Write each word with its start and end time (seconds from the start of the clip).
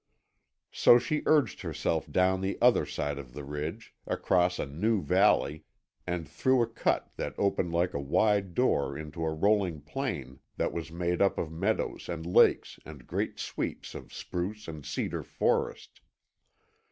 So 0.71 0.97
she 0.97 1.21
urged 1.27 1.61
herself 1.61 2.11
down 2.11 2.41
the 2.41 2.57
other 2.59 2.87
side 2.87 3.19
of 3.19 3.33
the 3.33 3.43
ridge, 3.43 3.93
across 4.07 4.57
a 4.57 4.65
new 4.65 5.03
valley, 5.03 5.63
and 6.07 6.27
through 6.27 6.63
a 6.63 6.67
cut 6.67 7.11
that 7.17 7.35
opened 7.37 7.71
like 7.71 7.93
a 7.93 7.99
wide 7.99 8.55
door 8.55 8.97
into 8.97 9.23
a 9.23 9.31
rolling 9.31 9.79
plain 9.81 10.39
that 10.57 10.73
was 10.73 10.91
made 10.91 11.21
up 11.21 11.37
of 11.37 11.51
meadows 11.51 12.09
and 12.09 12.25
lakes 12.25 12.79
and 12.83 13.05
great 13.05 13.37
sweeps 13.37 13.93
of 13.93 14.11
spruce 14.11 14.67
and 14.67 14.87
cedar 14.87 15.21
forest. 15.21 16.01